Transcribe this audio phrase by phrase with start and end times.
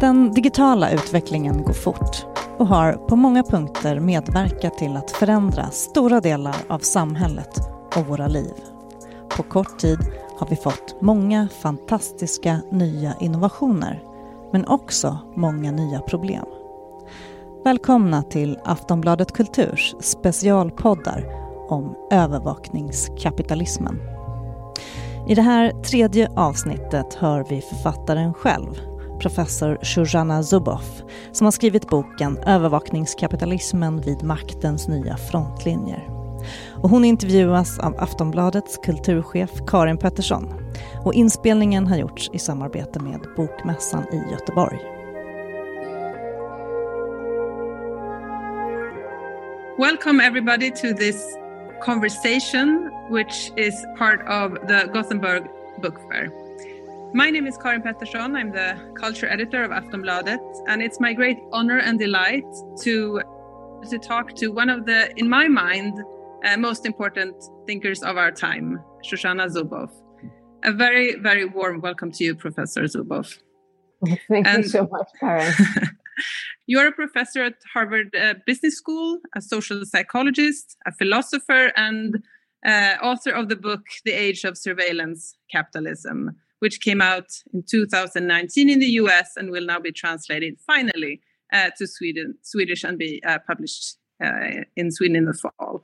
[0.00, 2.26] Den digitala utvecklingen går fort
[2.58, 7.60] och har på många punkter medverkat till att förändra stora delar av samhället
[7.96, 8.52] och våra liv.
[9.36, 9.98] På kort tid
[10.38, 14.02] har vi fått många fantastiska nya innovationer
[14.52, 16.44] men också många nya problem.
[17.64, 21.24] Välkomna till Aftonbladet Kulturs specialpoddar
[21.68, 24.00] om övervakningskapitalismen.
[25.28, 28.80] I det här tredje avsnittet hör vi författaren själv,
[29.18, 36.08] professor Shoshana Zuboff, som har skrivit boken Övervakningskapitalismen vid maktens nya frontlinjer.
[36.82, 40.54] Och hon intervjuas av Aftonbladets kulturchef Karin Pettersson.
[41.04, 44.78] Och inspelningen har gjorts i samarbete med Bokmässan i Göteborg.
[49.78, 51.38] Welcome everybody to this
[51.84, 55.44] conversation, which is part of the Gothenburg
[55.82, 56.47] Book Fair.
[57.14, 58.36] My name is Karin Pettersson.
[58.36, 62.44] I'm the culture editor of Aftonbladet, and it's my great honor and delight
[62.82, 63.22] to
[63.88, 65.94] to talk to one of the, in my mind,
[66.44, 67.34] uh, most important
[67.66, 69.90] thinkers of our time, Shoshana Zuboff.
[70.64, 73.38] A very, very warm welcome to you, Professor Zuboff.
[74.28, 75.54] Thank and you so much, Karen.
[76.66, 82.22] You're a professor at Harvard uh, Business School, a social psychologist, a philosopher, and
[82.66, 88.70] uh, author of the book The Age of Surveillance Capitalism, which came out in 2019
[88.70, 91.20] in the US and will now be translated finally
[91.52, 95.82] uh, to Sweden, Swedish and be uh, published uh, in Sweden in the fall.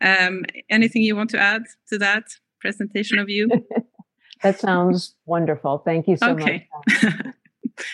[0.00, 2.24] Um, anything you want to add to that
[2.60, 3.48] presentation of you?
[4.42, 5.78] that sounds wonderful.
[5.78, 6.68] Thank you so okay.
[6.72, 7.14] much.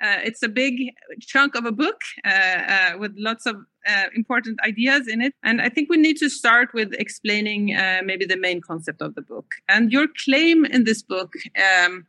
[0.00, 3.56] Uh, it's a big chunk of a book uh, uh, with lots of
[3.88, 5.34] uh, important ideas in it.
[5.42, 9.14] And I think we need to start with explaining uh, maybe the main concept of
[9.14, 9.54] the book.
[9.68, 12.06] And your claim in this book um,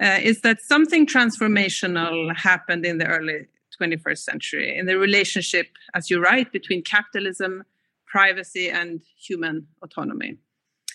[0.00, 3.46] uh, is that something transformational happened in the early
[3.80, 7.64] 21st century in the relationship, as you write, between capitalism,
[8.06, 10.38] privacy, and human autonomy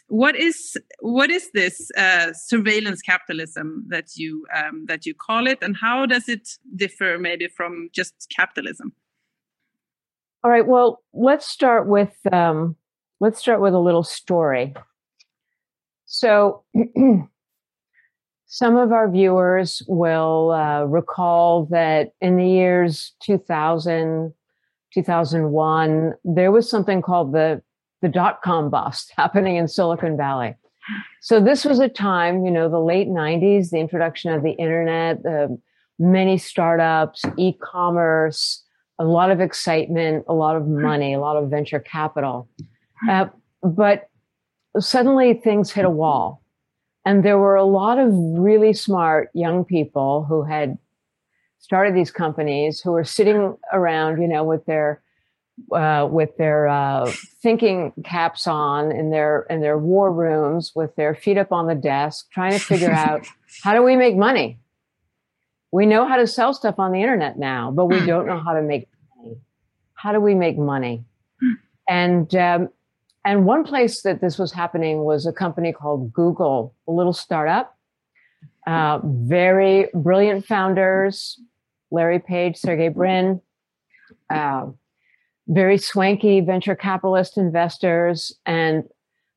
[0.10, 5.60] what is what is this uh, surveillance capitalism that you um, that you call it,
[5.62, 8.94] and how does it differ maybe from just capitalism?
[10.44, 10.66] All right.
[10.66, 12.76] Well, let's start with um,
[13.20, 14.74] let's start with a little story.
[16.06, 16.64] So,
[18.48, 24.34] some of our viewers will uh, recall that in the years 2000,
[24.92, 27.62] 2001, there was something called the
[28.02, 30.56] the dot com bust happening in Silicon Valley.
[31.22, 35.22] So this was a time, you know, the late 90s, the introduction of the internet,
[35.22, 35.60] the
[36.00, 38.64] many startups, e-commerce,
[38.98, 42.50] a lot of excitement, a lot of money, a lot of venture capital.
[43.08, 43.28] Uh,
[43.62, 44.10] but
[44.80, 46.44] suddenly things hit a wall.
[47.06, 50.78] And there were a lot of really smart young people who had
[51.60, 55.02] started these companies who were sitting around, you know, with their
[55.74, 57.12] uh, with their uh,
[57.42, 61.76] thinking caps on in their in their war rooms with their feet up on the
[61.76, 63.26] desk trying to figure out
[63.64, 64.60] how do we make money?
[65.72, 68.54] We know how to sell stuff on the internet now but we don't know how
[68.54, 68.88] to make
[69.18, 69.38] money.
[69.94, 71.06] How do we make money?
[71.88, 72.70] And um,
[73.26, 77.76] and one place that this was happening was a company called google a little startup.
[78.68, 81.40] Uh, very brilliant founders
[81.92, 83.42] larry page sergey brin.
[84.30, 84.68] Uh,
[85.50, 88.84] very swanky venture capitalist investors and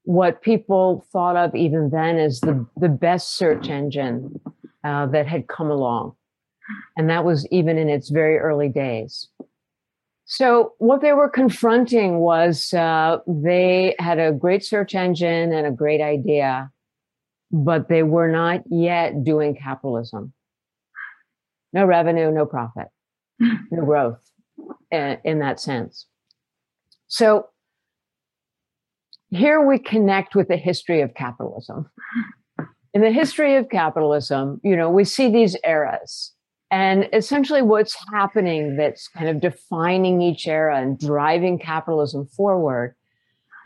[0.05, 4.39] what people thought of even then as the, the best search engine
[4.85, 6.15] uh, that had come along.
[6.97, 9.29] And that was even in its very early days.
[10.25, 15.71] So what they were confronting was uh, they had a great search engine and a
[15.71, 16.71] great idea,
[17.51, 20.33] but they were not yet doing capitalism.
[21.73, 22.89] No revenue, no profit,
[23.41, 24.32] no growth
[24.91, 26.07] in that sense.
[27.09, 27.47] So
[29.31, 31.91] here we connect with the history of capitalism.
[32.95, 36.33] In the history of capitalism, you know, we see these eras.
[36.71, 42.95] And essentially, what's happening that's kind of defining each era and driving capitalism forward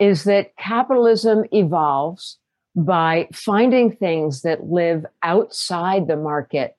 [0.01, 2.39] is that capitalism evolves
[2.77, 6.77] by finding things that live outside the market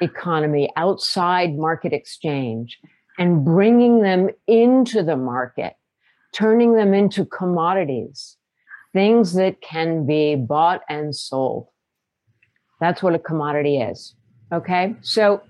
[0.00, 2.78] economy, outside market exchange,
[3.18, 5.74] and bringing them into the market,
[6.32, 8.36] turning them into commodities,
[8.92, 11.68] things that can be bought and sold.
[12.80, 14.14] That's what a commodity is.
[14.52, 14.96] Okay.
[15.02, 15.42] So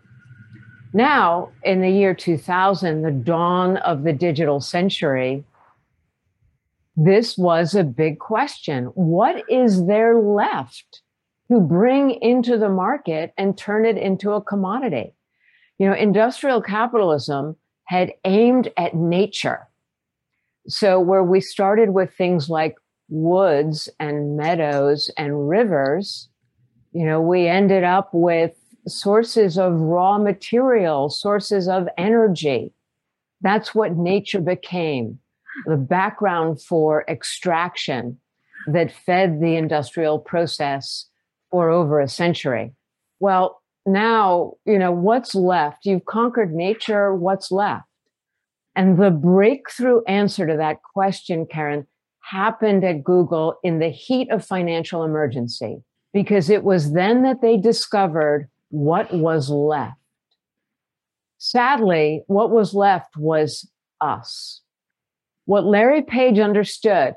[0.92, 5.44] now in the year 2000, the dawn of the digital century,
[6.96, 8.86] this was a big question.
[8.94, 11.02] What is there left
[11.52, 15.14] to bring into the market and turn it into a commodity.
[15.82, 17.56] You know, industrial capitalism
[17.86, 19.66] had aimed at nature.
[20.68, 22.76] So, where we started with things like
[23.08, 26.28] woods and meadows and rivers,
[26.92, 28.52] you know, we ended up with
[28.86, 32.72] sources of raw material, sources of energy.
[33.40, 35.18] That's what nature became
[35.66, 38.20] the background for extraction
[38.68, 41.06] that fed the industrial process
[41.50, 42.72] for over a century.
[43.18, 45.84] Well, now, you know, what's left?
[45.84, 47.86] You've conquered nature, what's left?
[48.74, 51.86] And the breakthrough answer to that question, Karen,
[52.20, 55.82] happened at Google in the heat of financial emergency,
[56.12, 59.98] because it was then that they discovered what was left.
[61.38, 63.68] Sadly, what was left was
[64.00, 64.62] us.
[65.44, 67.14] What Larry Page understood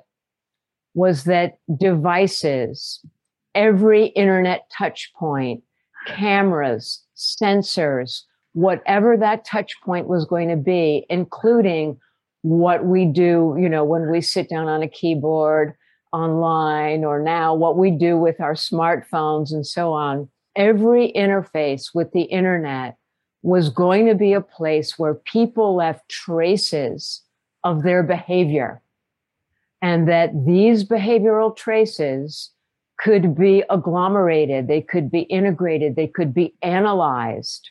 [0.96, 3.06] was that devices,
[3.54, 5.62] every internet touch point,
[6.06, 8.22] cameras, sensors,
[8.54, 11.98] whatever that touch point was going to be, including
[12.42, 15.74] what we do, you know, when we sit down on a keyboard
[16.14, 20.30] online or now what we do with our smartphones and so on.
[20.56, 22.96] Every interface with the internet
[23.42, 27.22] was going to be a place where people left traces
[27.64, 28.82] of their behavior
[29.82, 32.52] and that these behavioral traces
[32.98, 37.70] could be agglomerated, they could be integrated, they could be analyzed.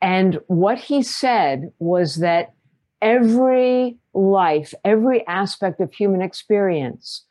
[0.00, 2.52] And what he said was that
[3.00, 7.24] every life, every aspect of human experience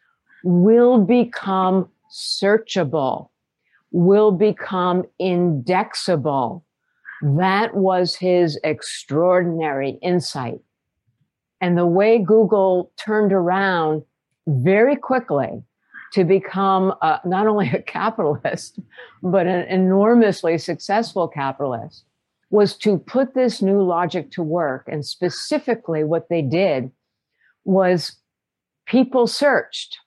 [0.44, 3.29] will become searchable
[3.91, 6.63] will become indexable.
[7.21, 10.59] That was his extraordinary insight.
[11.61, 14.03] And the way Google turned around
[14.47, 15.63] very quickly
[16.13, 18.80] to become uh, not only a capitalist,
[19.21, 22.06] but an enormously successful capitalist
[22.50, 24.88] was to put this new logic to work.
[24.88, 26.92] And specifically, what they did
[27.65, 28.18] was
[28.86, 29.98] people searched.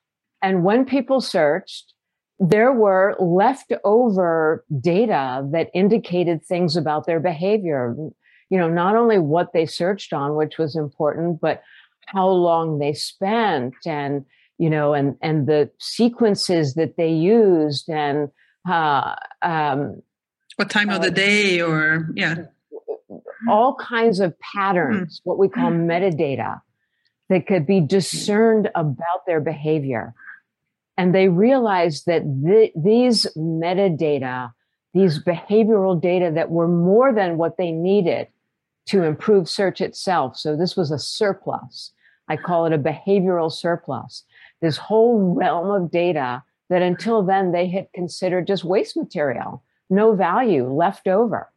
[0.43, 1.93] And when people searched,
[2.38, 7.94] there were leftover data that indicated things about their behavior.
[8.49, 11.62] You know, not only what they searched on, which was important, but
[12.06, 14.25] how long they spent and,
[14.60, 18.28] you know, and, and the sequences that they used and,
[18.68, 20.02] uh, um,
[20.56, 22.34] what time uh, of the uh, day or, yeah.
[23.48, 25.20] All kinds of patterns, mm.
[25.24, 25.86] what we call mm.
[25.86, 26.60] metadata
[27.30, 30.12] that could be discerned about their behavior.
[30.98, 34.52] And they realized that th- these metadata,
[34.92, 38.26] these behavioral data that were more than what they needed
[38.88, 40.36] to improve search itself.
[40.36, 41.92] So this was a surplus.
[42.28, 44.24] I call it a behavioral surplus.
[44.60, 50.14] This whole realm of data that until then they had considered just waste material, no
[50.14, 51.50] value left over,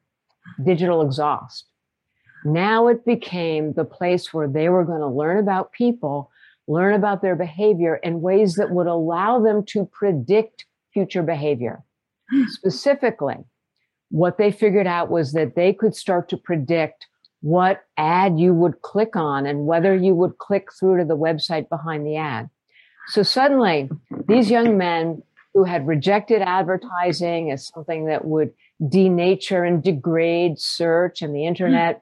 [0.64, 1.66] digital exhaust.
[2.46, 6.32] Now it became the place where they were going to learn about people
[6.68, 11.84] learn about their behavior in ways that would allow them to predict future behavior.
[12.30, 12.44] Hmm.
[12.48, 13.38] Specifically,
[14.10, 17.08] what they figured out was that they could start to predict
[17.42, 21.68] what ad you would click on and whether you would click through to the website
[21.68, 22.50] behind the ad.
[23.08, 23.90] So suddenly,
[24.28, 25.24] these young men
[25.54, 32.02] who had rejected advertising as something that would denature and degrade search and the internet,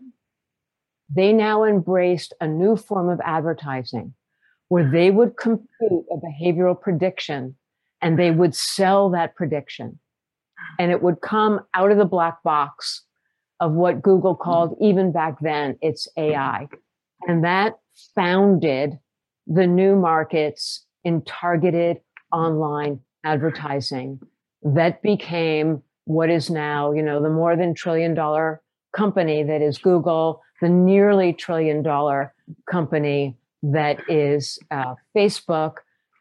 [1.14, 4.14] they now embraced a new form of advertising
[4.70, 7.56] where they would compute a behavioral prediction
[8.02, 10.00] and they would sell that prediction.
[10.80, 13.04] And it would come out of the black box
[13.60, 16.68] of what Google called, even back then, it's AI.
[17.28, 17.74] And that
[18.16, 18.98] founded
[19.46, 21.98] the new markets in targeted
[22.32, 24.20] online advertising
[24.64, 28.62] that became what is now, you know, the more than trillion dollar
[28.94, 32.34] company that is Google, the nearly trillion dollar
[32.70, 35.78] company that is uh, Facebook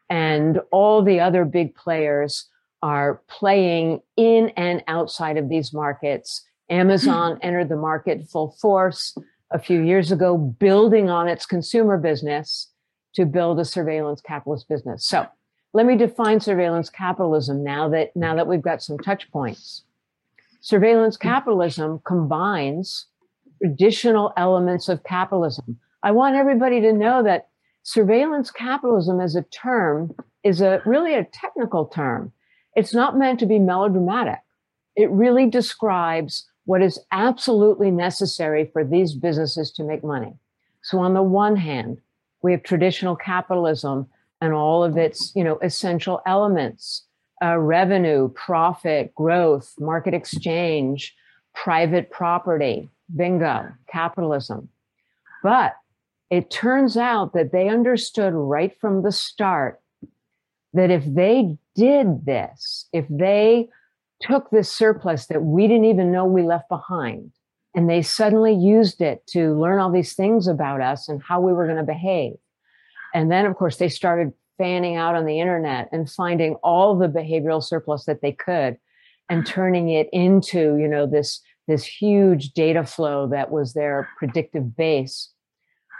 [0.09, 2.47] and all the other big players
[2.83, 6.43] are playing in and outside of these markets.
[6.69, 9.15] Amazon entered the market full force
[9.51, 12.70] a few years ago, building on its consumer business
[13.15, 15.05] to build a surveillance capitalist business.
[15.05, 15.27] So
[15.73, 19.83] let me define surveillance capitalism now that now that we've got some touch points.
[20.61, 21.27] Surveillance hmm.
[21.27, 23.07] capitalism combines
[23.61, 27.49] traditional elements of capitalism, I want everybody to know that
[27.83, 32.31] surveillance capitalism as a term is a really a technical term.
[32.75, 34.39] It's not meant to be melodramatic.
[34.95, 40.33] It really describes what is absolutely necessary for these businesses to make money.
[40.83, 41.99] So on the one hand,
[42.41, 44.07] we have traditional capitalism
[44.39, 47.05] and all of its, you know, essential elements,
[47.43, 51.15] uh, revenue, profit, growth, market exchange,
[51.53, 52.89] private property.
[53.15, 54.69] Bingo, capitalism.
[55.43, 55.75] But
[56.29, 59.81] it turns out that they understood right from the start
[60.73, 63.69] that if they did this, if they
[64.21, 67.31] took this surplus that we didn't even know we left behind,
[67.73, 71.53] and they suddenly used it to learn all these things about us and how we
[71.53, 72.33] were going to behave.
[73.13, 77.07] And then, of course, they started fanning out on the internet and finding all the
[77.07, 78.77] behavioral surplus that they could
[79.29, 79.47] and mm.
[79.47, 85.29] turning it into, you know, this, this huge data flow that was their predictive base.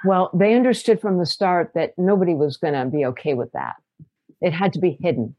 [0.05, 3.75] Well, they understood from the start that nobody was going to be okay with that.
[4.41, 5.35] It had to be hidden.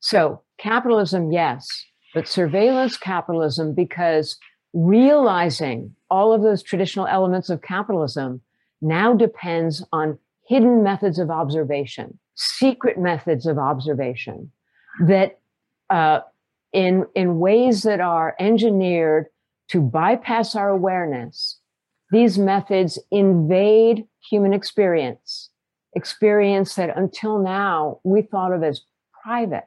[0.00, 1.68] So, capitalism, yes,
[2.14, 4.36] but surveillance capitalism, because
[4.72, 8.40] realizing all of those traditional elements of capitalism
[8.80, 14.50] now depends on hidden methods of observation, secret methods of observation
[15.06, 15.38] that
[15.90, 16.20] uh,
[16.72, 19.26] in, in ways that are engineered
[19.68, 21.58] to bypass our awareness
[22.12, 25.48] these methods invade human experience,
[25.96, 28.82] experience that until now we thought of as
[29.24, 29.64] private.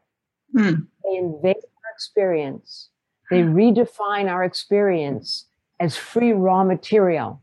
[0.56, 0.86] Mm.
[1.04, 2.90] They invade our experience.
[3.32, 5.46] They redefine our experience
[5.79, 7.41] as free raw material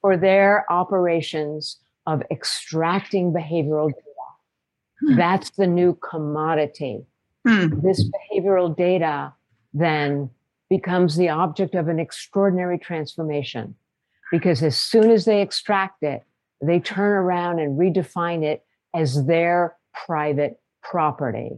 [0.00, 4.02] for their operations of extracting behavioral data.
[5.04, 5.16] Mm.
[5.16, 7.04] That's the new commodity.
[7.46, 7.82] Mm.
[7.82, 9.34] This behavioral data
[9.74, 10.30] then
[10.70, 13.74] becomes the object of an extraordinary transformation
[14.30, 16.22] because as soon as they extract it,
[16.60, 18.64] they turn around and redefine it
[18.94, 19.76] as their
[20.06, 21.50] private property,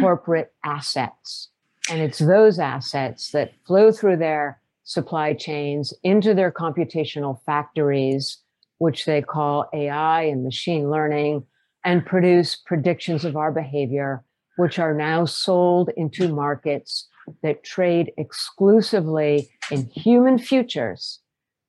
[0.00, 1.48] corporate assets.
[1.90, 8.38] And it's those assets that flow through their supply chains into their computational factories,
[8.78, 11.44] which they call AI and machine learning,
[11.84, 14.24] and produce predictions of our behavior,
[14.56, 17.08] which are now sold into markets
[17.42, 21.20] that trade exclusively in human futures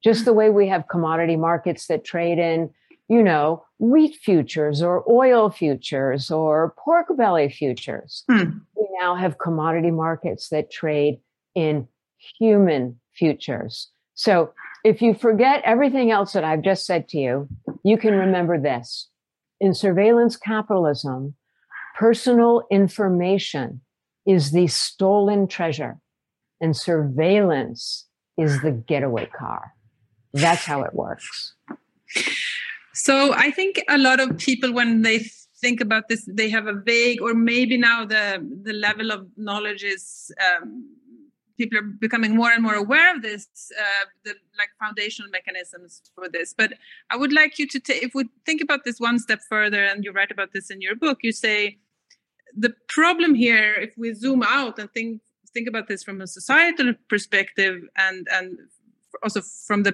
[0.03, 2.69] just the way we have commodity markets that trade in,
[3.07, 8.23] you know, wheat futures or oil futures or pork belly futures.
[8.29, 8.59] Hmm.
[8.99, 11.19] Now have commodity markets that trade
[11.55, 11.87] in
[12.39, 13.89] human futures.
[14.15, 17.47] So if you forget everything else that I've just said to you,
[17.83, 19.09] you can remember this.
[19.59, 21.35] In surveillance capitalism,
[21.97, 23.81] personal information
[24.25, 25.97] is the stolen treasure
[26.61, 28.07] and surveillance
[28.37, 29.73] is the getaway car.
[30.33, 31.53] That's how it works.
[32.93, 35.25] So I think a lot of people, when they
[35.63, 38.25] think about this, they have a vague, or maybe now the
[38.67, 40.03] the level of knowledge is
[40.47, 40.67] um,
[41.59, 43.43] people are becoming more and more aware of this,
[43.83, 46.53] uh, the like foundational mechanisms for this.
[46.61, 46.69] But
[47.13, 50.03] I would like you to take, if we think about this one step further, and
[50.03, 51.57] you write about this in your book, you say
[52.65, 55.21] the problem here, if we zoom out and think
[55.55, 58.47] think about this from a societal perspective, and and
[59.23, 59.93] also from the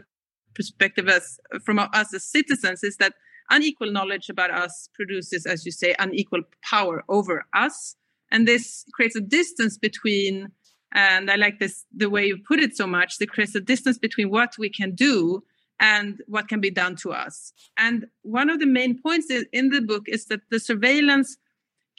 [0.58, 1.26] perspective as
[1.66, 3.14] from us as citizens is that
[3.50, 7.96] unequal knowledge about us produces, as you say, unequal power over us,
[8.32, 10.50] and this creates a distance between.
[10.92, 13.16] And I like this the way you put it so much.
[13.22, 15.44] It creates a distance between what we can do
[15.80, 17.54] and what can be done to us.
[17.78, 21.38] And one of the main points in the book is that the surveillance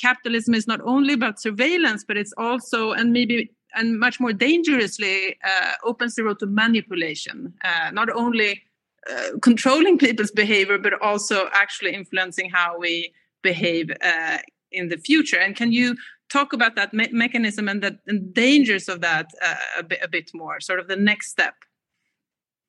[0.01, 5.37] capitalism is not only about surveillance, but it's also, and maybe and much more dangerously
[5.45, 8.63] uh, opens the road to manipulation, uh, not only
[9.11, 14.39] uh, controlling people's behavior, but also actually influencing how we behave uh,
[14.73, 15.39] in the future.
[15.39, 15.97] And can you
[16.29, 20.09] talk about that me- mechanism and the and dangers of that uh, a, bit, a
[20.09, 21.55] bit more, sort of the next step?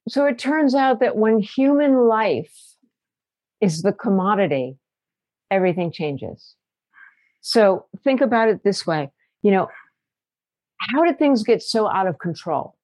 [0.08, 2.58] So it turns out that when human life
[3.60, 4.78] is the commodity,
[5.52, 6.56] everything changes.
[7.42, 9.12] So think about it this way
[9.42, 9.68] you know,
[10.78, 12.76] how did things get so out of control?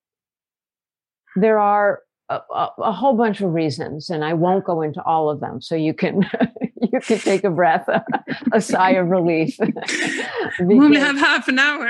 [1.35, 5.29] There are a, a, a, whole bunch of reasons, and I won't go into all
[5.29, 5.61] of them.
[5.61, 6.29] So you can
[6.81, 7.87] you can take a breath,
[8.53, 9.57] a sigh of relief.
[10.59, 11.89] we only have half an hour.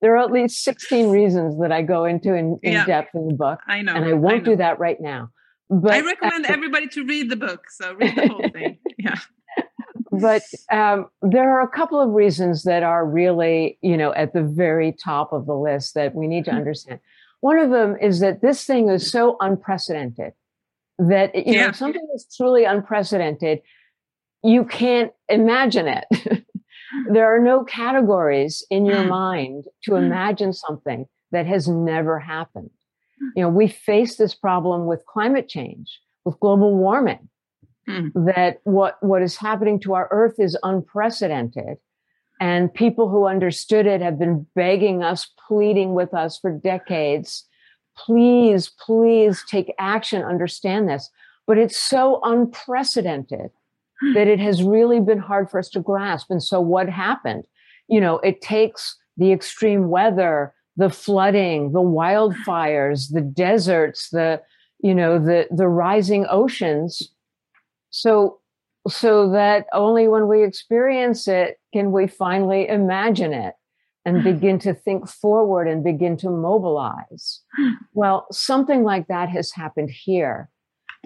[0.00, 3.28] there are at least 16 reasons that I go into in, in yeah, depth in
[3.28, 3.60] the book.
[3.66, 3.94] I know.
[3.94, 5.30] And I won't I do that right now.
[5.68, 7.70] But I recommend everybody to read the book.
[7.70, 8.78] So read the whole thing.
[8.98, 9.16] Yeah
[10.12, 14.42] but um, there are a couple of reasons that are really, you know, at the
[14.42, 16.58] very top of the list that we need to mm-hmm.
[16.58, 17.00] understand.
[17.40, 20.32] One of them is that this thing is so unprecedented
[20.98, 21.66] that you yeah.
[21.66, 23.60] know something is truly unprecedented.
[24.42, 26.04] You can't imagine it.
[27.12, 29.08] there are no categories in your mm.
[29.08, 30.04] mind to mm.
[30.04, 32.70] imagine something that has never happened.
[33.22, 33.28] Mm.
[33.36, 37.28] You know, we face this problem with climate change, with global warming.
[37.88, 38.08] Hmm.
[38.26, 41.78] that what what is happening to our earth is unprecedented
[42.40, 47.44] And people who understood it have been begging us, pleading with us for decades.
[47.96, 51.10] Please, please take action, understand this.
[51.46, 53.50] But it's so unprecedented
[54.00, 54.14] hmm.
[54.14, 56.30] that it has really been hard for us to grasp.
[56.30, 57.44] And so what happened?
[57.88, 64.40] You know, it takes the extreme weather, the flooding, the wildfires, the deserts, the,
[64.78, 67.12] you know, the, the rising oceans.
[67.90, 68.39] So,
[68.88, 73.54] so that only when we experience it can we finally imagine it
[74.04, 74.32] and hmm.
[74.32, 77.42] begin to think forward and begin to mobilize.
[77.56, 77.70] Hmm.
[77.92, 80.48] Well, something like that has happened here.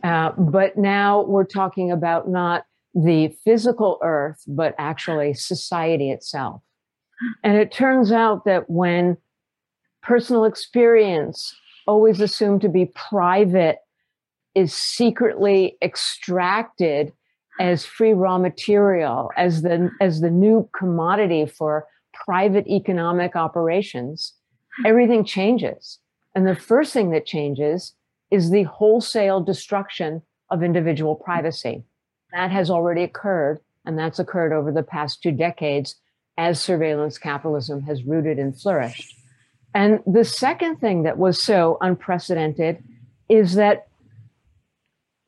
[0.02, 2.64] Uh, but now we're talking about not
[2.94, 6.62] the physical earth, but actually society itself.
[7.20, 7.32] Hmm.
[7.42, 9.16] And it turns out that when
[10.02, 11.54] personal experience,
[11.86, 13.78] always assumed to be private,
[14.54, 17.12] is secretly extracted
[17.60, 24.34] as free raw material, as the, as the new commodity for private economic operations,
[24.78, 24.86] hmm.
[24.86, 25.98] everything changes.
[26.34, 27.94] And the first thing that changes
[28.30, 31.84] is the wholesale destruction of individual privacy.
[32.32, 35.96] That has already occurred, and that's occurred over the past two decades
[36.36, 39.14] as surveillance capitalism has rooted and flourished.
[39.74, 42.82] And the second thing that was so unprecedented
[43.28, 43.86] is that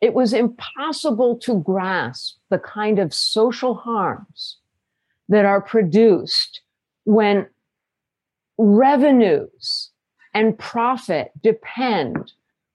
[0.00, 4.58] it was impossible to grasp the kind of social harms
[5.28, 6.60] that are produced
[7.04, 7.46] when
[8.58, 9.90] revenues
[10.34, 12.32] and profit depend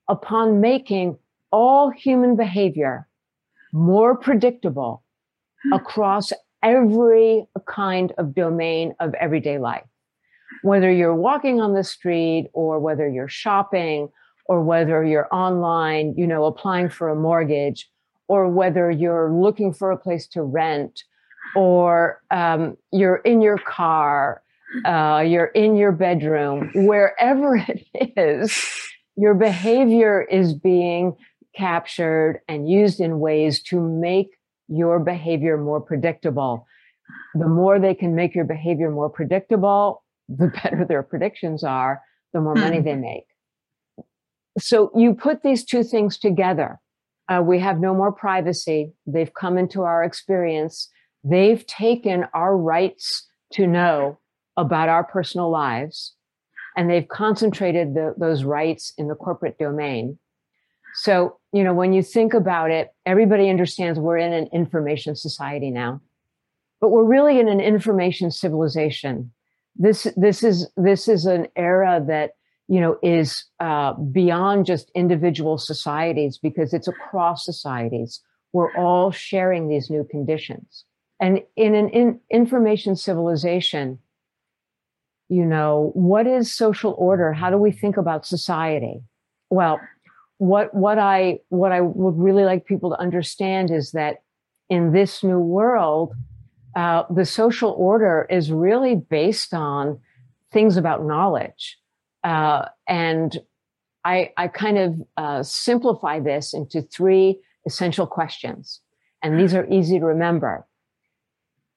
[0.07, 1.17] upon making
[1.51, 3.07] all human behavior
[3.71, 5.03] more predictable
[5.63, 5.73] hmm.
[5.73, 9.85] across every kind of domain of everyday life.
[10.63, 14.09] Whether you're walking on the street or whether you're shopping
[14.51, 17.89] or whether you're online, you know, applying for a mortgage
[18.27, 21.05] or whether you're looking for a place to rent
[21.55, 24.43] or um, you're in your car,
[24.83, 27.85] uh, you're in your bedroom, wherever it
[28.17, 28.61] is,
[29.15, 31.15] your behavior is being
[31.55, 34.31] captured and used in ways to make
[34.67, 36.67] your behavior more predictable.
[37.35, 42.01] The more they can make your behavior more predictable, the better their predictions are,
[42.33, 42.83] the more money hmm.
[42.83, 43.23] they make.
[44.59, 46.79] So you put these two things together.
[47.29, 48.91] Uh, we have no more privacy.
[49.05, 50.89] They've come into our experience.
[51.23, 54.19] They've taken our rights to know
[54.57, 56.13] about our personal lives
[56.75, 60.17] and they've concentrated the, those rights in the corporate domain.
[60.95, 65.71] So, you know, when you think about it, everybody understands we're in an information society
[65.71, 66.01] now,
[66.81, 69.31] but we're really in an information civilization.
[69.75, 72.31] This, this is, this is an era that,
[72.71, 78.21] you know, is uh, beyond just individual societies because it's across societies.
[78.53, 80.85] We're all sharing these new conditions.
[81.19, 83.99] And in an in information civilization,
[85.27, 87.33] you know, what is social order?
[87.33, 89.01] How do we think about society?
[89.49, 89.81] Well,
[90.37, 94.23] what what I what I would really like people to understand is that
[94.69, 96.13] in this new world,
[96.77, 99.99] uh, the social order is really based on
[100.53, 101.77] things about knowledge,
[102.23, 103.39] uh, and
[104.03, 108.81] I I kind of uh, simplify this into three essential questions,
[109.21, 110.67] and these are easy to remember.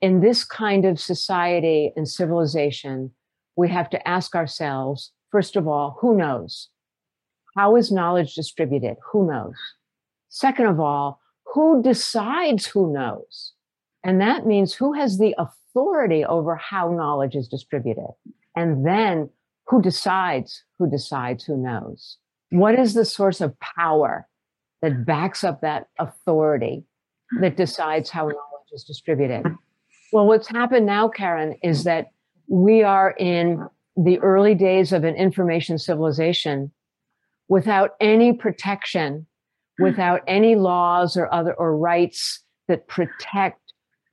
[0.00, 3.12] In this kind of society and civilization,
[3.56, 6.68] we have to ask ourselves first of all, who knows?
[7.56, 8.96] How is knowledge distributed?
[9.10, 9.56] Who knows?
[10.28, 13.52] Second of all, who decides who knows?
[14.04, 18.12] And that means who has the authority over how knowledge is distributed?
[18.54, 19.28] And then
[19.66, 22.18] who decides who decides who knows?
[22.50, 24.28] What is the source of power
[24.82, 26.84] that backs up that authority
[27.40, 29.44] that decides how knowledge is distributed?
[30.12, 32.08] Well, what's happened now, Karen, is that
[32.46, 36.70] we are in the early days of an information civilization
[37.48, 39.26] without any protection,
[39.78, 43.60] without any laws or other or rights that protect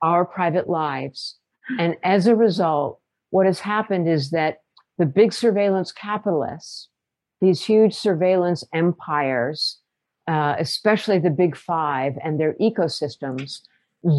[0.02, 1.38] our private lives.
[1.78, 4.61] And as a result, what has happened is that
[5.02, 6.88] the big surveillance capitalists,
[7.40, 9.80] these huge surveillance empires,
[10.28, 13.62] uh, especially the big five and their ecosystems,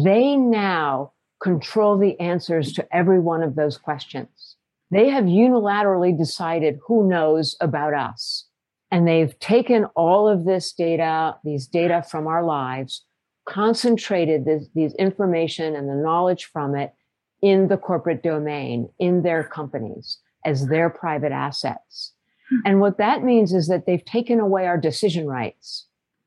[0.04, 1.10] they now
[1.42, 4.56] control the answers to every one of those questions.
[4.90, 8.44] They have unilaterally decided who knows about us.
[8.90, 13.06] And they've taken all of this data, these data from our lives,
[13.48, 16.92] concentrated this, these information and the knowledge from it
[17.40, 22.12] in the corporate domain, in their companies as their private assets.
[22.50, 22.56] Hmm.
[22.64, 25.86] And what that means is that they've taken away our decision rights.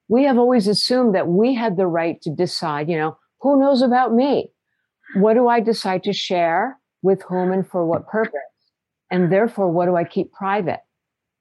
[0.10, 3.82] We have always assumed that we had the right to decide, you know, who knows
[3.82, 4.52] about me?
[5.16, 6.78] What do I decide to share?
[7.02, 8.34] with whom and for what purpose?
[9.10, 10.82] And therefore, what do I keep private?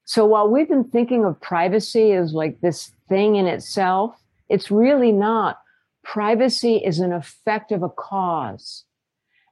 [0.04, 4.14] So while we've been thinking of privacy as like this thing in itself,
[4.48, 5.58] it's really not.
[6.04, 8.84] Privacy is an effect of a cause.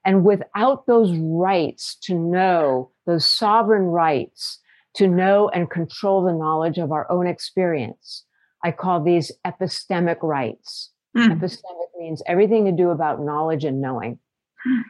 [0.05, 4.61] And without those rights to know, those sovereign rights
[4.95, 8.25] to know and control the knowledge of our own experience,
[8.63, 10.91] I call these epistemic rights.
[11.17, 11.39] Mm.
[11.39, 14.19] Epistemic means everything to do about knowledge and knowing.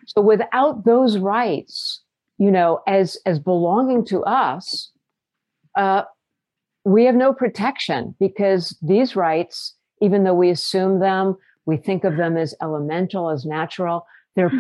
[0.07, 2.03] So without those rights,
[2.39, 4.91] you know, as as belonging to us,
[5.77, 6.03] uh,
[6.85, 12.17] we have no protection because these rights, even though we assume them, we think of
[12.17, 14.59] them as elemental, as natural, they're hmm.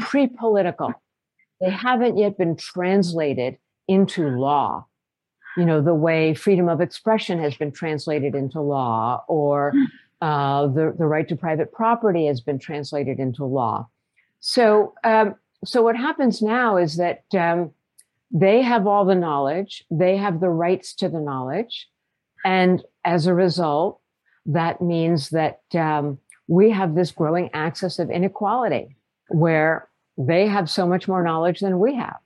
[1.61, 4.87] They haven't yet been translated into law.
[5.57, 9.85] You know, the way freedom of expression has been translated into law, or hmm.
[10.21, 13.89] uh, the, the right to private property has been translated into law.
[14.41, 17.71] So, um, so what happens now is that um,
[18.31, 21.89] they have all the knowledge, they have the rights to the knowledge.
[22.45, 24.01] And as a result,
[24.47, 28.97] that means that um, we have this growing axis of inequality
[29.29, 32.17] where they have so much more knowledge than we have.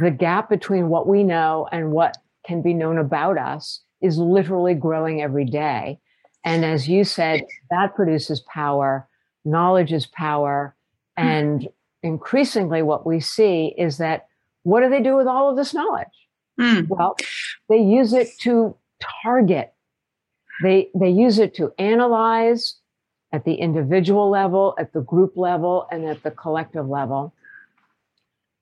[0.00, 2.16] The gap between what we know and what
[2.46, 5.98] can be known about us is literally growing every day.
[6.44, 9.08] And as you said, that produces power.
[9.44, 10.74] Knowledge is power.
[11.16, 11.68] And
[12.02, 14.26] increasingly, what we see is that
[14.64, 16.06] what do they do with all of this knowledge?
[16.58, 16.88] Mm.
[16.88, 17.16] Well,
[17.68, 18.76] they use it to
[19.22, 19.72] target.
[20.62, 22.76] They they use it to analyze
[23.32, 27.34] at the individual level, at the group level, and at the collective level.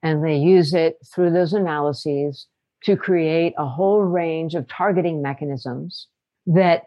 [0.03, 2.47] And they use it through those analyses
[2.85, 6.07] to create a whole range of targeting mechanisms
[6.47, 6.85] that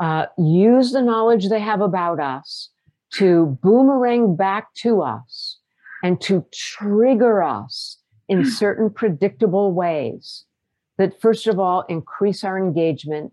[0.00, 2.70] uh, use the knowledge they have about us
[3.14, 5.58] to boomerang back to us
[6.02, 10.44] and to trigger us in certain predictable ways
[10.98, 13.32] that, first of all, increase our engagement,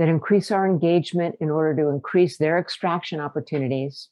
[0.00, 4.08] that increase our engagement in order to increase their extraction opportunities.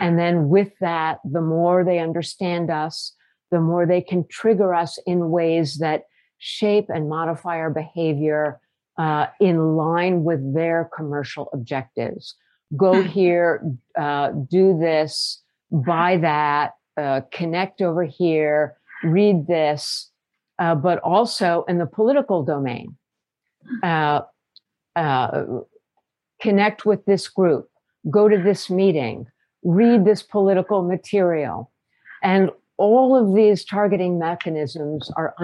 [0.00, 3.14] And then with that, the more they understand us,
[3.52, 6.06] the more they can trigger us in ways that
[6.38, 8.58] shape and modify our behavior
[8.98, 12.34] uh, in line with their commercial objectives.
[12.76, 13.62] Go here,
[13.96, 20.10] uh, do this, buy that, uh, connect over here, read this,
[20.58, 22.96] uh, but also in the political domain.
[24.96, 25.44] Uh,
[26.40, 27.70] connect with this group,
[28.10, 29.26] go to this meeting,
[29.62, 31.70] read this political material.
[32.22, 35.34] And all of these targeting mechanisms are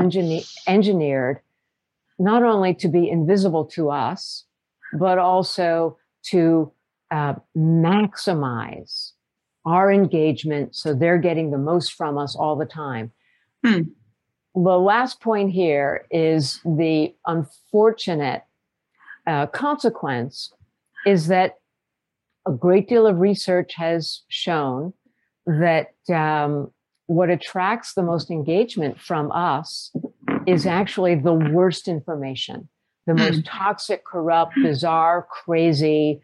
[0.66, 1.40] engineered
[2.18, 4.44] not only to be invisible to us,
[4.98, 6.72] but also to
[7.10, 9.12] uh, maximize
[9.64, 13.12] our engagement so they're getting the most from us all the time.
[13.64, 13.82] Hmm.
[14.54, 18.42] The last point here is the unfortunate
[19.28, 20.52] uh, consequence
[21.06, 21.56] is that
[22.46, 24.94] a great deal of research has shown
[25.46, 26.72] that um,
[27.06, 29.94] what attracts the most engagement from us
[30.46, 32.68] is actually the worst information,
[33.06, 33.18] the hmm.
[33.18, 36.20] most toxic, corrupt, bizarre, crazy,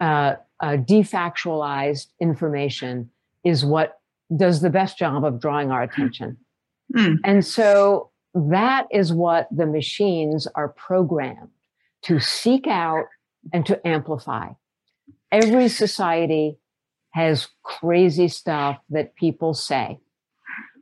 [0.00, 3.10] uh, uh, defactualized information
[3.42, 3.98] is what
[4.36, 6.36] does the best job of drawing our attention.
[6.94, 7.18] Mm.
[7.24, 11.50] And so that is what the machines are programmed
[12.04, 13.06] to seek out
[13.52, 14.50] and to amplify.
[15.32, 16.58] Every society
[17.10, 19.98] has crazy stuff that people say.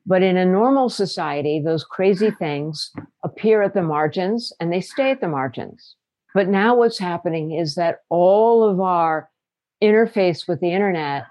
[0.05, 2.91] But in a normal society, those crazy things
[3.23, 5.95] appear at the margins and they stay at the margins.
[6.35, 9.29] But now what's happening is that all of our
[9.83, 11.27] interface with the internet,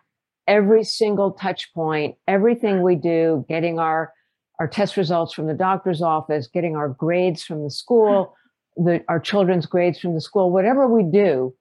[0.47, 4.13] every single touch point, everything we do, getting our
[4.59, 8.35] our test results from the doctor's office, getting our grades from the school,
[8.75, 11.53] the, our children's grades from the school, whatever we do,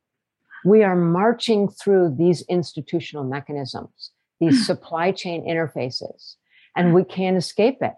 [0.65, 4.63] we are marching through these institutional mechanisms, these hmm.
[4.65, 6.37] supply chain interfaces,
[6.77, 7.95] and we can't escape it.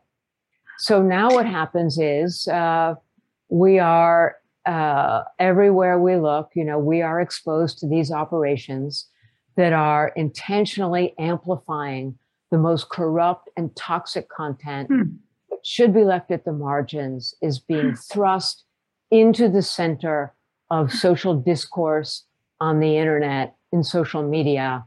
[0.78, 2.94] So now what happens is uh,
[3.48, 9.08] we are uh, everywhere we look, you know, we are exposed to these operations
[9.56, 12.18] that are intentionally amplifying
[12.50, 15.02] the most corrupt and toxic content hmm.
[15.50, 18.64] that should be left at the margins is being thrust
[19.12, 20.32] into the center
[20.70, 22.24] of social discourse
[22.60, 24.84] on the internet in social media.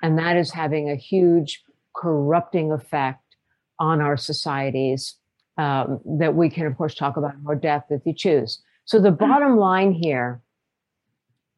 [0.00, 1.62] And that is having a huge
[1.94, 3.20] corrupting effect
[3.80, 5.16] on our societies
[5.58, 8.62] um, that we can of course talk about in more depth if you choose.
[8.84, 10.40] So the bottom line here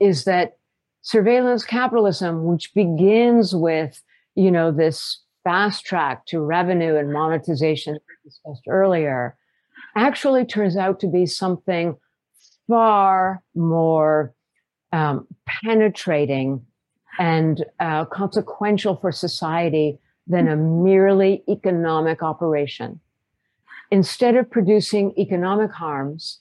[0.01, 0.59] is that
[1.03, 4.03] surveillance capitalism which begins with
[4.35, 9.37] you know this fast track to revenue and monetization discussed earlier
[9.97, 11.97] actually turns out to be something
[12.69, 14.35] far more
[14.93, 16.65] um, penetrating
[17.19, 23.01] and uh, consequential for society than a merely economic operation.
[23.91, 26.41] Instead of producing economic harms,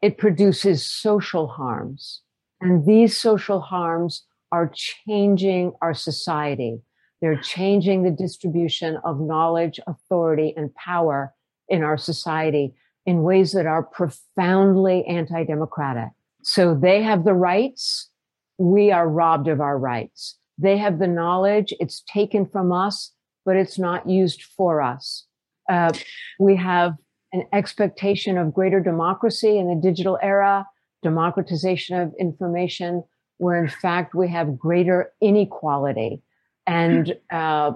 [0.00, 2.22] it produces social harms.
[2.60, 6.80] And these social harms are changing our society.
[7.20, 11.34] They're changing the distribution of knowledge, authority, and power
[11.68, 12.74] in our society
[13.06, 16.10] in ways that are profoundly anti democratic.
[16.42, 18.10] So they have the rights.
[18.58, 20.38] We are robbed of our rights.
[20.58, 21.72] They have the knowledge.
[21.80, 23.12] It's taken from us,
[23.44, 25.26] but it's not used for us.
[25.68, 25.92] Uh,
[26.38, 26.94] we have
[27.32, 30.66] an expectation of greater democracy in the digital era,
[31.02, 33.02] democratization of information,
[33.38, 36.22] where in fact we have greater inequality
[36.66, 37.72] and uh,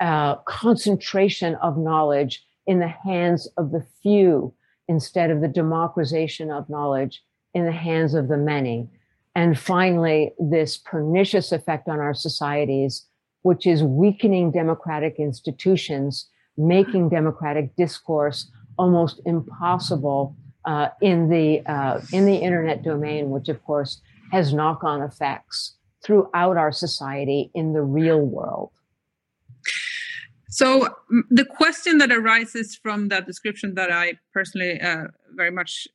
[0.00, 4.54] uh, concentration of knowledge in the hands of the few
[4.88, 7.22] instead of the democratization of knowledge
[7.54, 8.88] in the hands of the many.
[9.34, 13.06] And finally, this pernicious effect on our societies,
[13.42, 22.24] which is weakening democratic institutions, making democratic discourse almost impossible uh, in the uh, in
[22.26, 24.00] the internet domain, which of course
[24.32, 28.70] has knock-on effects throughout our society in the real world.
[30.54, 30.88] So
[31.30, 35.88] the question that arises from that description that I personally uh, very much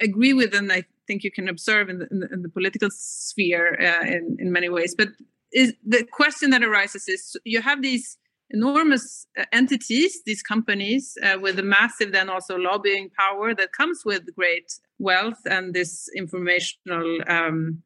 [0.00, 2.90] agree with, and I think you can observe in the, in the, in the political
[2.92, 5.08] sphere uh, in, in many ways, but
[5.52, 8.18] is the question that arises is you have these
[8.50, 14.02] enormous uh, entities, these companies uh, with a massive then also lobbying power that comes
[14.04, 17.82] with great wealth and this informational um,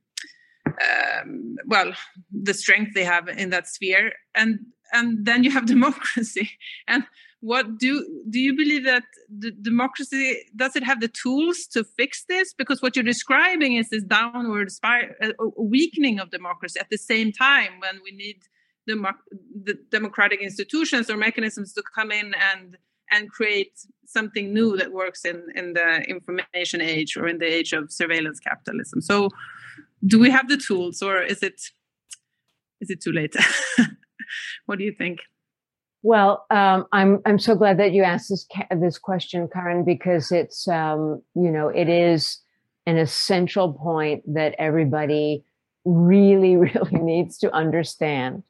[0.67, 1.93] um, well
[2.31, 4.13] the strength they have in that sphere.
[4.35, 4.61] And
[4.93, 6.51] and then you have democracy.
[6.87, 7.05] And
[7.41, 12.25] what do do you believe that the democracy does it have the tools to fix
[12.29, 12.55] this?
[12.55, 17.33] Because what you're describing is this downward spiral uh, weakening of democracy at the same
[17.33, 18.43] time when we need
[18.87, 18.97] the,
[19.65, 22.77] the democratic institutions or mechanisms to come in and
[23.11, 23.73] and create
[24.07, 28.39] something new that works in in the information age or in the age of surveillance
[28.39, 29.01] capitalism.
[29.01, 29.31] So
[30.07, 31.61] do we have the tools or is it
[32.81, 33.35] is it too late
[34.67, 35.21] what do you think
[36.03, 38.47] well um, i'm i'm so glad that you asked this
[38.81, 42.39] this question Karen, because it's um, you know it is
[42.87, 45.45] an essential point that everybody
[45.85, 48.43] really really needs to understand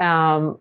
[0.00, 0.58] um,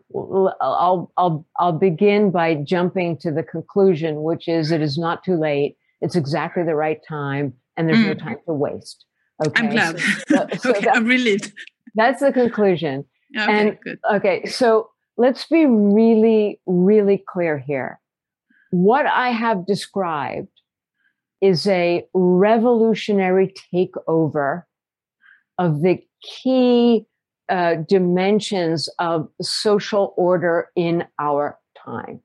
[0.61, 5.35] I'll, I'll, I'll begin by jumping to the conclusion, which is it is not too
[5.35, 5.75] late.
[6.01, 8.07] It's exactly the right time, and there's mm.
[8.07, 9.05] no time to waste.
[9.45, 9.99] Okay, I'm glad.
[10.27, 11.51] So, so okay, I'm relieved.
[11.95, 13.05] That's the conclusion.
[13.37, 13.99] Okay, and, good.
[14.11, 17.99] Okay, so let's be really, really clear here.
[18.71, 20.49] What I have described
[21.41, 24.63] is a revolutionary takeover
[25.57, 27.05] of the key
[27.49, 32.21] uh, dimensions of social order in our time.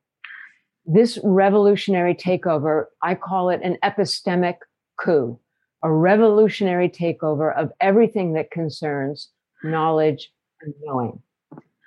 [0.87, 4.57] This revolutionary takeover, I call it an epistemic
[4.99, 5.39] coup,
[5.83, 9.31] a revolutionary takeover of everything that concerns
[9.63, 10.31] knowledge
[10.83, 11.21] knowing.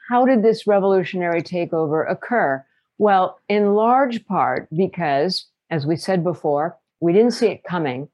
[0.09, 2.63] How did this revolutionary takeover occur?
[2.97, 8.09] Well, in large part because, as we said before, we didn't see it coming.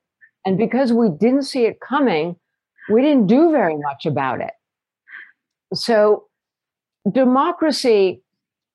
[0.46, 2.38] And because we didn't see it coming,
[2.90, 4.52] we didn't do very much about it
[5.74, 6.26] so
[7.12, 8.22] democracy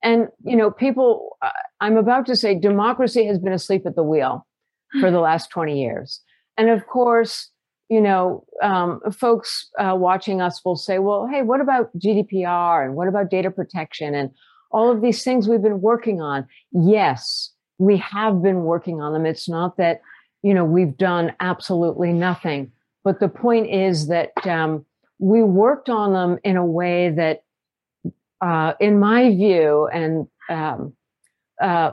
[0.02, 4.02] and you know people uh, i'm about to say democracy has been asleep at the
[4.02, 4.46] wheel
[5.00, 6.20] for the last 20 years
[6.56, 7.50] and of course
[7.88, 12.94] you know um, folks uh, watching us will say well hey what about gdpr and
[12.94, 14.30] what about data protection and
[14.70, 16.46] all of these things we've been working on?
[16.72, 19.26] Yes we have been working on them.
[19.26, 20.00] It's not that
[20.42, 22.72] you know we've done absolutely nothing
[23.04, 24.84] but the point is that um,
[25.18, 27.42] we worked on them in a way that,
[28.40, 30.94] uh, in my view, and um,
[31.60, 31.92] uh,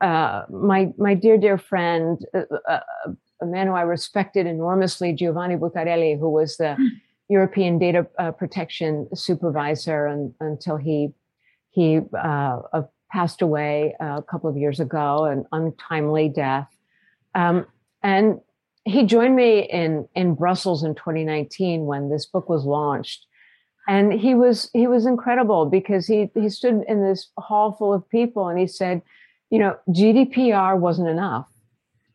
[0.00, 2.80] uh, my my dear dear friend, uh, uh,
[3.44, 6.76] a man who I respected enormously, Giovanni Buttarelli, who was the.
[7.28, 10.06] European data uh, protection supervisor
[10.40, 11.08] until he
[11.70, 12.00] he
[13.14, 16.68] passed away a couple of years ago, an untimely death.
[17.34, 17.66] Um,
[18.02, 18.40] and
[18.84, 23.26] he joined me in in Brussels in 2019 when this book was launched,
[23.88, 28.08] and he was he was incredible because he he stood in this hall full of
[28.08, 29.00] people and he said,
[29.50, 31.48] you know, GDPR wasn't enough.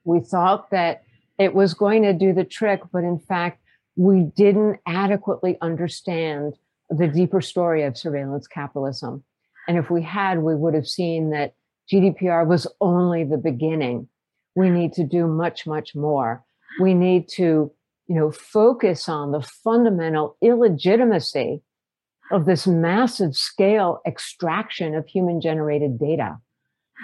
[0.03, 1.03] We thought that
[1.39, 3.61] it was going to do the trick, but in fact,
[3.95, 6.53] we didn't adequately understand
[6.89, 9.23] the deeper story of surveillance capitalism.
[9.67, 11.53] And if we had, we would have seen that
[11.91, 14.07] GDPR was only the beginning.
[14.55, 16.43] We need to do much, much more.
[16.81, 17.71] We need to,
[18.07, 21.61] you know, focus on the fundamental illegitimacy
[22.31, 26.37] of this massive scale extraction of human generated data.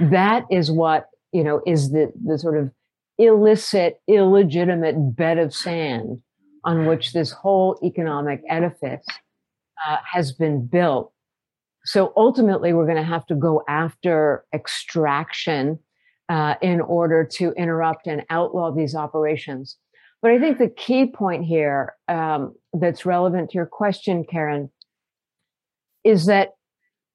[0.02, 2.72] That is what, you know, is the, the sort of
[3.18, 6.22] illicit, illegitimate bed of sand
[6.64, 9.06] on which this whole economic edifice
[9.88, 11.12] uh, has been built.
[11.86, 15.80] So ultimately, we're going to have to go after extraction
[16.30, 19.78] uh, in order to interrupt and outlaw these operations.
[20.22, 24.72] But I think the key point here um, that's relevant to your question, Karen,
[26.04, 26.50] is that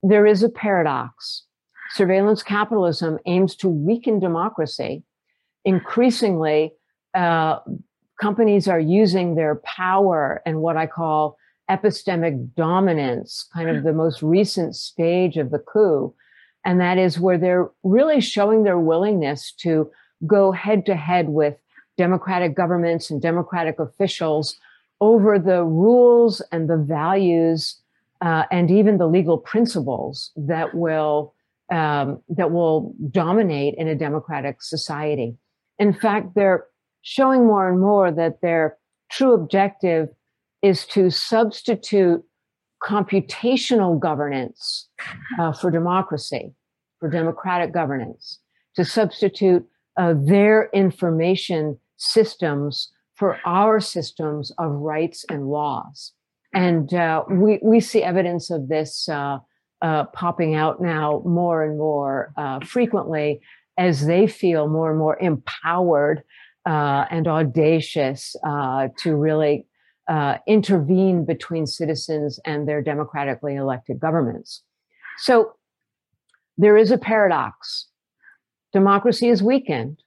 [0.05, 1.45] there is a paradox.
[1.91, 5.03] Surveillance capitalism aims to weaken democracy.
[5.65, 6.73] Increasingly,
[7.15, 7.59] uh,
[8.21, 11.37] companies are using their power and what I call
[11.71, 16.15] epistemic dominance, kind of the most recent stage of the coup.
[16.65, 19.91] And that is where they're really showing their willingness to
[20.27, 21.57] go head to head with
[21.97, 24.57] democratic governments and democratic officials
[25.01, 27.77] over the rules and the values
[28.21, 31.35] uh, and even the legal principles that will
[31.71, 35.37] um, that will dominate in a democratic society.
[35.81, 36.67] In fact, they're
[37.03, 38.77] showing more and more that their
[39.11, 40.09] true objective
[40.63, 42.23] is to substitute
[42.83, 44.89] computational governance
[45.41, 46.53] uh, for democracy,
[46.99, 48.39] for democratic governance,
[48.77, 49.67] to substitute
[49.97, 56.13] uh, their information systems for our systems of rights and laws.
[56.53, 59.39] And uh, we, we see evidence of this uh,
[59.83, 63.41] uh, popping out now more and more uh, frequently
[63.81, 66.23] as they feel more and more empowered
[66.67, 69.67] uh, and audacious uh, to really
[70.07, 74.63] uh, intervene between citizens and their democratically elected governments.
[75.17, 75.53] So
[76.59, 77.87] there is a paradox.
[78.75, 80.03] Democracy is weakened,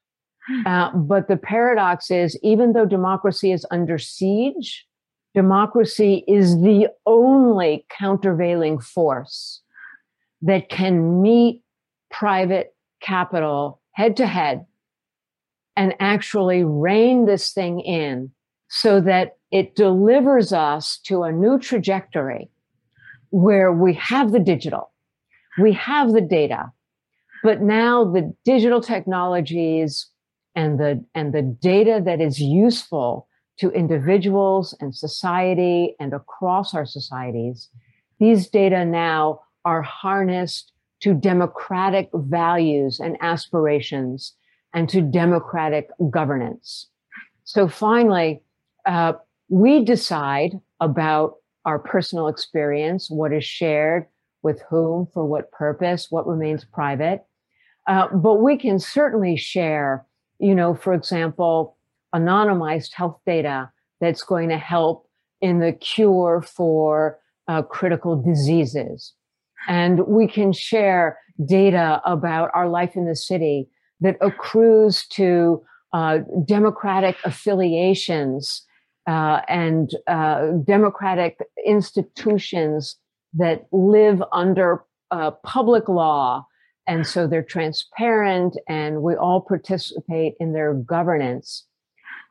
[0.67, 4.85] uh, but the paradox is even though democracy is under siege,
[5.33, 9.63] democracy is the only countervailing force
[10.43, 11.63] that can meet
[12.11, 14.65] private capital head to head
[15.75, 18.31] and actually rein this thing in
[18.69, 22.49] so that it delivers us to a new trajectory
[23.29, 24.91] where we have the digital,
[25.59, 26.71] we have the data,
[27.43, 30.07] but now the digital technologies
[30.55, 33.27] and the, and the data that is useful
[33.59, 37.69] to individuals and society and across our societies,
[38.19, 40.72] these data now are harnessed
[41.03, 44.33] to democratic values and aspirations
[44.73, 46.87] and to democratic governance.
[47.43, 48.41] So finally,
[48.85, 49.13] uh,
[49.49, 51.35] we decide about
[51.65, 54.05] our personal experience, what is shared
[54.43, 57.25] with whom, for what purpose, what remains private.
[57.85, 60.05] Uh, but we can certainly share,
[60.39, 61.77] you know, for example,
[62.15, 65.05] anonymized health data that's going to help
[65.41, 69.13] in the cure for uh, critical diseases.
[69.67, 73.69] And we can share data about our life in the city
[74.01, 78.63] that accrues to uh, democratic affiliations
[79.07, 82.97] uh, and uh, democratic institutions
[83.33, 86.45] that live under uh, public law.
[86.87, 91.65] And so they're transparent and we all participate in their governance.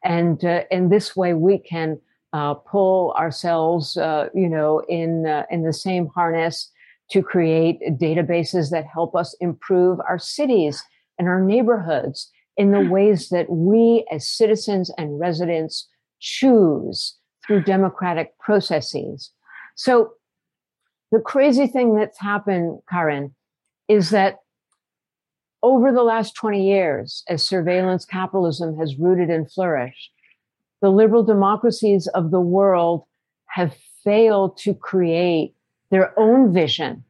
[0.05, 2.01] And uh, in this way, we can
[2.33, 3.97] uh, pull ourselves,
[4.35, 6.71] you know, in, in the same harness
[7.13, 10.83] to create databases that help us improve our cities
[11.19, 12.89] and our neighborhoods in the hmm.
[12.89, 15.89] ways that we as citizens and residents
[16.21, 19.31] choose through democratic processes.
[19.77, 20.13] So
[21.11, 23.35] the crazy thing that's happened, Karen,
[23.89, 24.39] is that
[25.63, 30.11] over the last 20 years, as surveillance capitalism has rooted and flourished,
[30.81, 33.05] the liberal democracies of the world
[33.49, 35.55] have failed to create
[35.91, 37.05] their own vision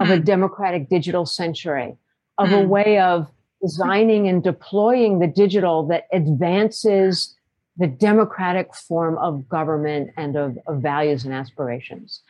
[0.00, 0.24] of a hmm.
[0.24, 1.96] democratic digital century,
[2.38, 2.68] of a hmm.
[2.68, 3.28] way of
[3.62, 7.34] designing and deploying the digital that advances
[7.76, 12.20] the democratic form of government and of, of values and aspirations.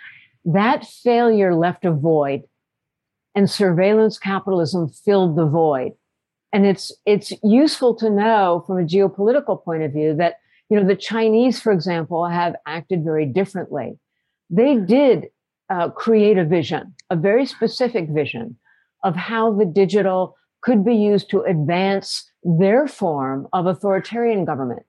[0.45, 2.45] That failure left a void
[3.35, 5.93] and surveillance capitalism filled the void.
[6.53, 10.37] And it's, it's useful to know from a geopolitical point of view that,
[10.71, 13.99] you know, the Chinese, for example, have acted very differently.
[14.51, 15.27] They did
[15.71, 18.57] uh, create a vision, a very specific vision
[19.03, 24.85] of how the digital could be used to advance their form of authoritarian government.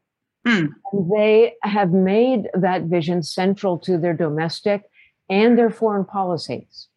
[0.47, 0.69] Mm.
[0.91, 4.83] And they have made that vision central to their domestic
[5.29, 6.87] and their foreign policies.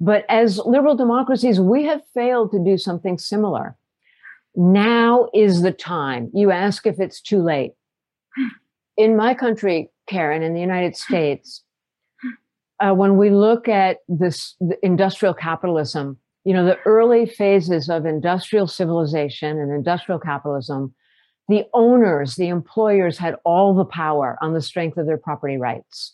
[0.00, 3.76] But as liberal democracies, we have failed to do something similar.
[4.54, 6.30] Now is the time.
[6.34, 7.72] You ask if it's too late.
[8.96, 11.62] In my country, Karen, in the United States,
[12.80, 18.66] uh, when we look at this industrial capitalism, you know, the early phases of industrial
[18.66, 20.94] civilization and industrial capitalism,
[21.48, 26.12] the owners, the employers had all the power on the strength of their property rights.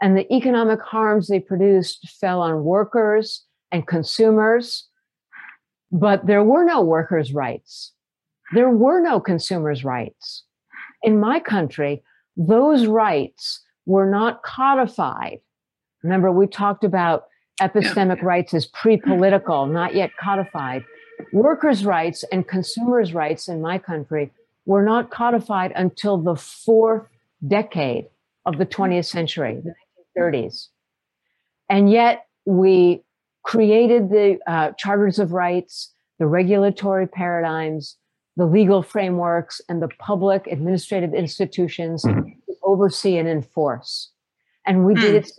[0.00, 4.86] And the economic harms they produced fell on workers and consumers.
[5.90, 7.92] But there were no workers' rights.
[8.52, 10.44] There were no consumers' rights.
[11.02, 12.02] In my country,
[12.36, 15.38] those rights were not codified.
[16.02, 17.26] Remember, we talked about
[17.60, 20.84] epistemic rights as pre political, not yet codified.
[21.32, 24.30] Workers' rights and consumers' rights in my country
[24.66, 27.06] were not codified until the fourth
[27.46, 28.06] decade
[28.46, 29.74] of the 20th century, the
[30.18, 30.68] 1930s.
[31.68, 33.02] And yet we
[33.44, 37.96] created the uh, charters of rights, the regulatory paradigms,
[38.36, 42.24] the legal frameworks, and the public administrative institutions to
[42.62, 44.10] oversee and enforce.
[44.66, 45.16] And we did hmm.
[45.16, 45.30] it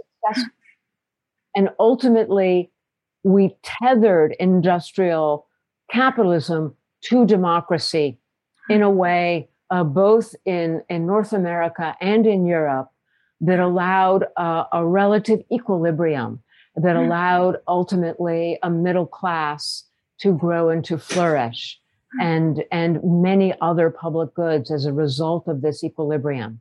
[1.55, 2.71] And ultimately,
[3.23, 5.47] we tethered industrial
[5.91, 8.19] capitalism to democracy
[8.69, 12.89] in a way, uh, both in, in North America and in Europe,
[13.41, 16.41] that allowed uh, a relative equilibrium,
[16.75, 17.05] that mm-hmm.
[17.05, 19.85] allowed ultimately a middle class
[20.19, 21.79] to grow and to flourish,
[22.19, 22.27] mm-hmm.
[22.27, 26.59] and, and many other public goods as a result of this equilibrium.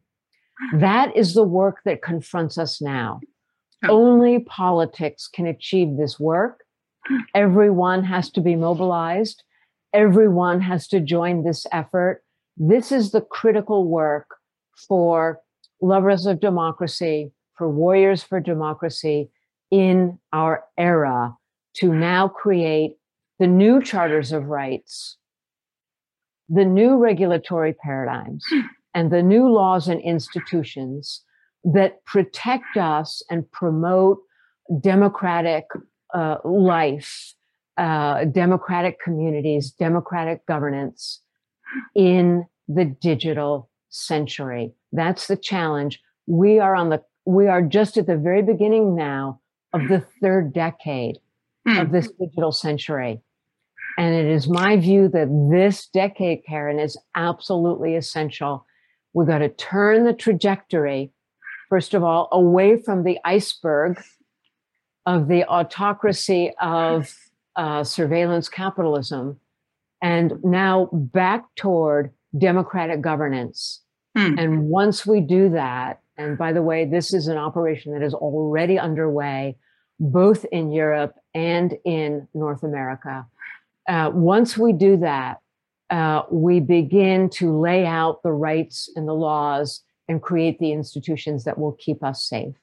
[0.68, 0.80] Mm-hmm.
[0.80, 3.20] That is the work that confronts us now.
[3.86, 6.64] Only politics can achieve this work.
[7.06, 7.18] Hmm.
[7.34, 9.44] Everyone has to be mobilized.
[9.92, 12.22] Everyone has to join this effort.
[12.56, 14.26] This is the critical work
[14.88, 15.40] for
[15.80, 19.30] lovers of democracy, for warriors for democracy
[19.70, 21.36] in our era
[21.74, 22.00] to hmm.
[22.00, 22.96] now create
[23.38, 25.16] the new charters of rights,
[26.48, 28.60] the new regulatory paradigms, hmm.
[28.92, 31.22] and the new laws and institutions
[31.64, 34.18] that protect us and promote
[34.80, 35.64] democratic
[36.14, 37.34] uh, life,
[37.76, 41.20] uh, democratic communities, democratic governance
[41.94, 44.72] in the digital century.
[44.92, 46.00] That's the challenge.
[46.26, 49.40] We are on the, we are just at the very beginning now
[49.72, 51.18] of the third decade
[51.66, 51.80] mm.
[51.80, 53.20] of this digital century.
[53.98, 58.64] And it is my view that this decade, Karen, is absolutely essential.
[59.12, 61.10] We've got to turn the trajectory,
[61.68, 64.00] first of all, away from the iceberg
[65.06, 67.14] of the autocracy of
[67.56, 69.38] uh, surveillance capitalism
[70.02, 73.82] and now back toward democratic governance
[74.18, 74.38] Hmm.
[74.38, 78.14] And once we do that, and by the way, this is an operation that is
[78.14, 79.56] already underway,
[80.00, 83.26] both in Europe and in North America.
[83.88, 85.38] Uh, once we do that,
[85.90, 91.44] uh, we begin to lay out the rights and the laws and create the institutions
[91.44, 92.54] that will keep us safe.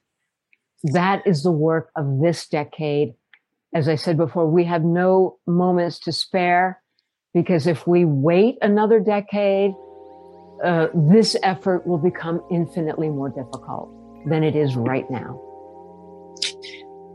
[0.84, 3.14] That is the work of this decade.
[3.74, 6.82] As I said before, we have no moments to spare
[7.34, 9.72] because if we wait another decade,
[10.64, 13.90] uh, this effort will become infinitely more difficult
[14.28, 15.42] than it is right now.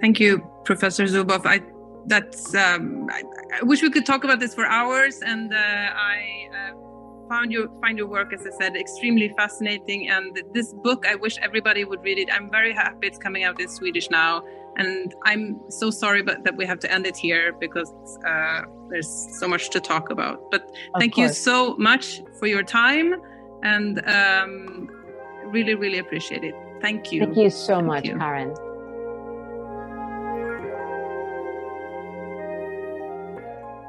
[0.00, 1.46] Thank you, Professor Zuboff.
[1.46, 1.62] I
[2.06, 3.22] that's um, I,
[3.60, 6.89] I, wish we could talk about this for hours, and uh, I uh,
[7.30, 10.00] found your find your work, as I said, extremely fascinating.
[10.14, 12.28] And this book, I wish everybody would read it.
[12.36, 14.42] I'm very happy it's coming out in Swedish now,
[14.76, 17.90] and I'm so sorry, but that we have to end it here because
[18.26, 20.50] uh, there's so much to talk about.
[20.50, 21.28] But of thank course.
[21.28, 23.14] you so much for your time
[23.62, 24.88] and um,
[25.46, 26.54] really, really appreciate it.
[26.80, 27.20] Thank you.
[27.20, 28.18] Thank you so Thank much, you.
[28.18, 28.54] Karen.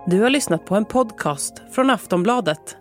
[0.07, 2.80] Du har lyssnat på en podcast från Aftonbladet.